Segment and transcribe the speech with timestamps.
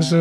[0.00, 0.14] Ez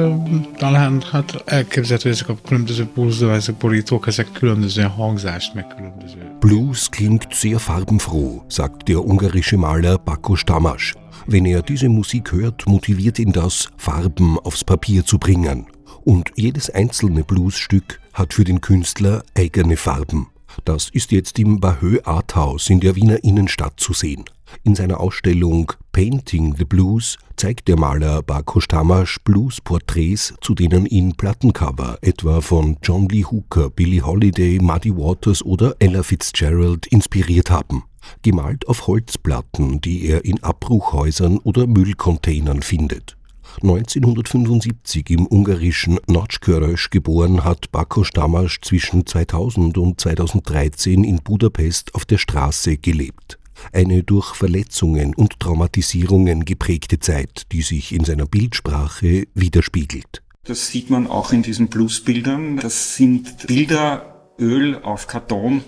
[0.57, 6.35] talán hát elképzelhető, hogy ezek a különböző bluesweise borítók, ezek különböző hangzást, meg különböző.
[6.39, 10.95] Blues klingt sehr farbenfroh, sagt der ungarische Maler Bakos Tamas.
[11.31, 15.67] Wenn er diese Musik hört, motiviert ihn das, Farben aufs Papier zu bringen.
[16.03, 20.29] Und jedes einzelne Bluesstück hat für den Künstler eigene Farben.
[20.65, 24.25] Das ist jetzt im Bahö Arthaus in der Wiener Innenstadt zu sehen.
[24.63, 31.13] In seiner Ausstellung Painting the Blues zeigt der Maler Barko Stamasch Blues-Porträts, zu denen ihn
[31.13, 37.83] Plattencover etwa von John Lee Hooker, Billie Holiday, Muddy Waters oder Ella Fitzgerald inspiriert haben.
[38.21, 43.17] Gemalt auf Holzplatten, die er in Abbruchhäusern oder Müllcontainern findet.
[43.61, 52.05] 1975 im ungarischen Nagykörös geboren, hat Bako Stamasch zwischen 2000 und 2013 in Budapest auf
[52.05, 53.37] der Straße gelebt.
[53.73, 60.23] Eine durch Verletzungen und Traumatisierungen geprägte Zeit, die sich in seiner Bildsprache widerspiegelt.
[60.45, 62.57] Das sieht man auch in diesen Bluesbildern.
[62.57, 65.61] Das sind Bilder, Öl auf Karton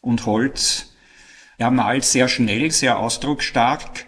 [0.00, 0.92] und Holz.
[1.58, 4.06] Er malt sehr schnell, sehr ausdrucksstark.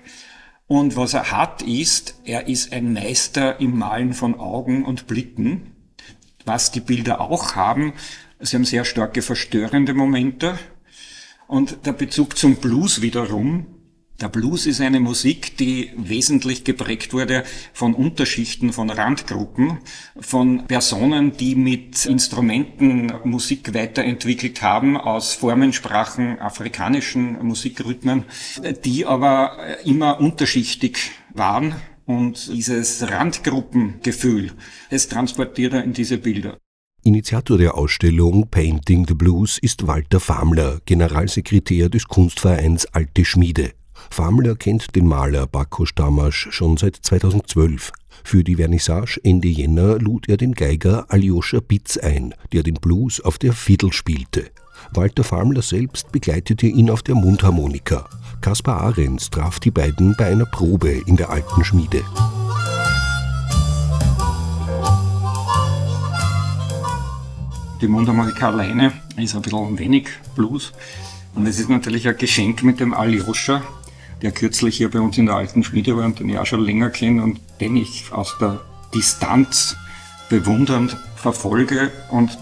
[0.68, 5.72] Und was er hat, ist, er ist ein Meister im Malen von Augen und Blicken.
[6.44, 7.92] Was die Bilder auch haben,
[8.38, 10.58] sie haben sehr starke verstörende Momente.
[11.48, 13.66] Und der Bezug zum Blues wiederum.
[14.20, 19.78] Der Blues ist eine Musik, die wesentlich geprägt wurde von Unterschichten, von Randgruppen,
[20.20, 28.24] von Personen, die mit Instrumenten Musik weiterentwickelt haben aus Formensprachen, afrikanischen Musikrhythmen,
[28.84, 31.74] die aber immer unterschichtig waren.
[32.04, 34.52] Und dieses Randgruppengefühl,
[34.90, 36.58] das transportiert er in diese Bilder.
[37.04, 43.72] Initiator der Ausstellung Painting the Blues ist Walter Famler, Generalsekretär des Kunstvereins Alte Schmiede.
[44.10, 47.92] Famler kennt den Maler Bako Stamasch schon seit 2012.
[48.24, 53.20] Für die Vernissage Ende Jänner lud er den Geiger Aljoscha Bitz ein, der den Blues
[53.20, 54.50] auf der Fiddle spielte.
[54.92, 58.08] Walter Famler selbst begleitete ihn auf der Mundharmonika.
[58.40, 62.02] Kaspar Ahrens traf die beiden bei einer Probe in der Alten Schmiede.
[67.80, 70.72] Die Mundharmonika alleine ist ein bisschen wenig Blues.
[71.34, 73.62] Und es ist natürlich ein Geschenk mit dem Aljoscha,
[74.22, 76.60] der kürzlich hier bei uns in der alten Schmiede war und den ich auch schon
[76.60, 78.60] länger kenne und den ich aus der
[78.94, 79.76] Distanz
[80.28, 81.90] bewundernd verfolge.
[82.10, 82.36] Und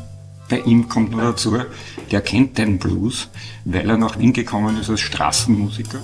[0.49, 1.57] bei ihm kommt nur dazu,
[2.11, 3.29] der kennt den Blues,
[3.65, 6.01] weil er nach Wien gekommen ist als Straßenmusiker.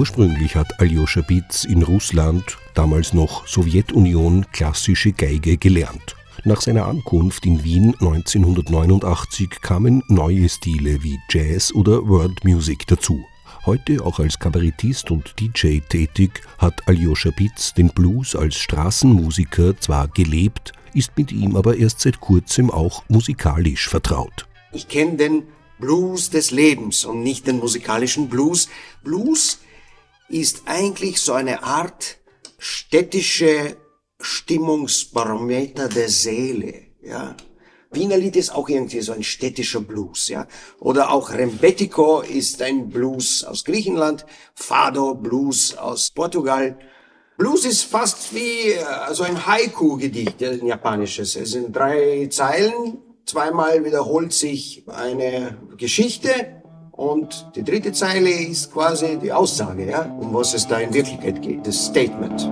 [0.00, 6.16] Ursprünglich hat Aljoscha Bitz in Russland, damals noch Sowjetunion, klassische Geige gelernt.
[6.44, 13.22] Nach seiner Ankunft in Wien 1989 kamen neue Stile wie Jazz oder World Music dazu.
[13.66, 20.08] Heute auch als Kabarettist und DJ tätig, hat Aljoscha Bitz den Blues als Straßenmusiker zwar
[20.08, 24.46] gelebt, ist mit ihm aber erst seit kurzem auch musikalisch vertraut.
[24.72, 25.42] Ich kenne den
[25.78, 28.70] Blues des Lebens und nicht den musikalischen Blues.
[29.04, 29.58] Blues
[30.30, 32.18] ist eigentlich so eine Art
[32.58, 33.76] städtische
[34.20, 37.36] Stimmungsbarometer der Seele, ja.
[37.92, 40.46] Wiener Lied ist auch irgendwie so ein städtischer Blues, ja.
[40.78, 46.78] Oder auch Rembetico ist ein Blues aus Griechenland, Fado Blues aus Portugal.
[47.36, 51.34] Blues ist fast wie also ein Haiku-Gedicht, ein japanisches.
[51.34, 56.59] Es sind drei Zeilen, zweimal wiederholt sich eine Geschichte
[57.00, 61.40] und die dritte Zeile ist quasi die Aussage, ja, um was es da in Wirklichkeit
[61.40, 62.48] geht, das Statement.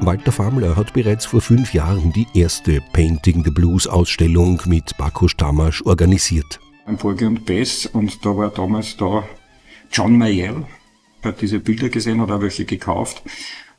[0.00, 5.28] Walter Famler hat bereits vor fünf Jahren die erste Painting the Blues Ausstellung mit Bako
[5.28, 9.24] Stamasch organisiert ein Folge und Bass und da war damals da
[9.90, 10.66] John Mayall,
[11.22, 13.22] hat diese Bilder gesehen, hat auch welche gekauft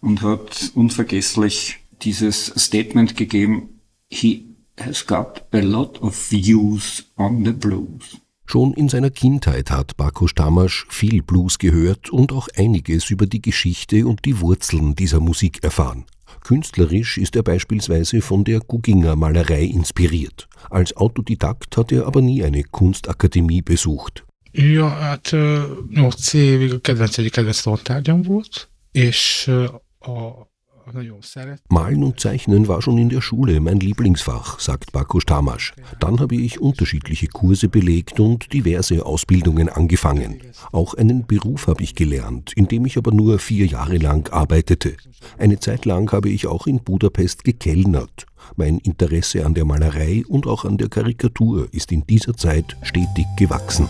[0.01, 4.45] und hat unvergesslich dieses Statement gegeben, he
[4.79, 8.19] has got a lot of views on the blues.
[8.45, 13.41] Schon in seiner Kindheit hat Bako Stamasch viel Blues gehört und auch einiges über die
[13.41, 16.05] Geschichte und die Wurzeln dieser Musik erfahren.
[16.41, 20.49] Künstlerisch ist er beispielsweise von der Gugginger Malerei inspiriert.
[20.69, 24.25] Als Autodidakt hat er aber nie eine Kunstakademie besucht.
[24.51, 25.31] Ja, hát
[25.89, 29.47] nyolc évig a kedvenc egyik kedvenc tantárgyam volt, és
[29.99, 30.47] a
[31.69, 35.73] Malen und Zeichnen war schon in der Schule mein Lieblingsfach, sagt Bakusch Tamasch.
[35.99, 40.41] Dann habe ich unterschiedliche Kurse belegt und diverse Ausbildungen angefangen.
[40.71, 44.95] Auch einen Beruf habe ich gelernt, in dem ich aber nur vier Jahre lang arbeitete.
[45.37, 48.25] Eine Zeit lang habe ich auch in Budapest gekellnert.
[48.55, 53.25] Mein Interesse an der Malerei und auch an der Karikatur ist in dieser Zeit stetig
[53.37, 53.87] gewachsen.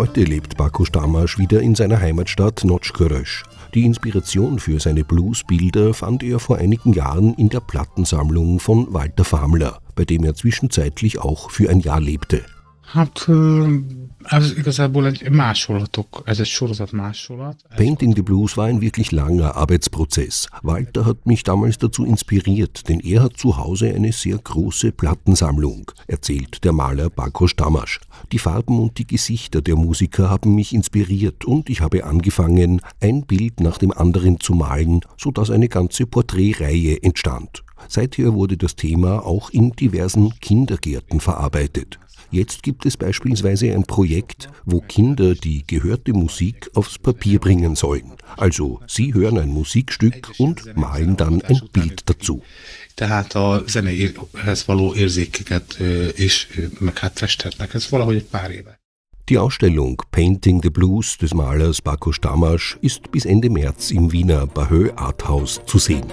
[0.00, 3.44] Heute lebt Baku Stamasch wieder in seiner Heimatstadt Notschkörösch.
[3.74, 9.24] Die Inspiration für seine Bluesbilder fand er vor einigen Jahren in der Plattensammlung von Walter
[9.24, 12.44] Famler, bei dem er zwischenzeitlich auch für ein Jahr lebte.
[12.92, 13.26] Hát
[14.22, 17.56] ez igazából egy másolatok, ez egy sorozat másolat.
[17.76, 20.48] Painting the Blues war ein wirklich langer Arbeitsprozess.
[20.62, 25.92] Walter hat mich damals dazu inspiriert, denn er hat zu Hause eine sehr große Plattensammlung,
[26.06, 28.00] erzählt der Maler Bakos Damasch.
[28.32, 33.22] Die Farben und die Gesichter der Musiker haben mich inspiriert und ich habe angefangen, ein
[33.22, 37.62] Bild nach dem anderen zu malen, sodass eine ganze Porträtreihe entstand.
[37.88, 41.98] Seither wurde das Thema auch in diversen Kindergärten verarbeitet.
[42.30, 48.12] Jetzt gibt es beispielsweise ein Projekt, wo Kinder die gehörte Musik aufs Papier bringen sollen.
[48.36, 52.42] Also sie hören ein Musikstück und malen dann ein Bild dazu.
[52.94, 55.78] Tehát a zenéhez való érzékeket
[56.14, 56.46] is
[56.78, 57.74] meg hát festetnek.
[57.74, 58.78] Ez valahogy egy pár éve.
[59.24, 64.46] Die Ausstellung Painting the Blues des Malers Bakus Damasch ist bis Ende März im Wiener
[64.46, 66.12] Bahö Arthaus zu sehen.